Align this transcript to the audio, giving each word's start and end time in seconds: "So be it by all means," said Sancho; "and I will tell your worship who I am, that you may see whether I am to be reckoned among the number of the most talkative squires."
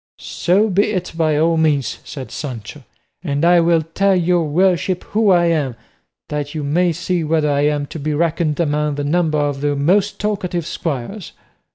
"So 0.17 0.71
be 0.71 0.87
it 0.93 1.13
by 1.15 1.37
all 1.37 1.57
means," 1.57 1.99
said 2.03 2.31
Sancho; 2.31 2.83
"and 3.23 3.45
I 3.45 3.59
will 3.59 3.83
tell 3.83 4.15
your 4.15 4.45
worship 4.47 5.03
who 5.03 5.29
I 5.29 5.45
am, 5.45 5.75
that 6.29 6.55
you 6.55 6.63
may 6.63 6.91
see 6.91 7.23
whether 7.23 7.51
I 7.51 7.67
am 7.67 7.85
to 7.85 7.99
be 7.99 8.15
reckoned 8.15 8.59
among 8.59 8.95
the 8.95 9.03
number 9.03 9.37
of 9.37 9.61
the 9.61 9.75
most 9.75 10.17
talkative 10.19 10.65
squires." 10.65 11.33